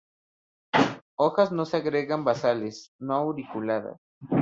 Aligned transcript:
Hojas 1.15 1.51
no 1.51 1.65
se 1.67 1.77
agregan 1.77 2.23
basales; 2.25 2.91
no 2.97 3.13
auriculadas. 3.13 3.99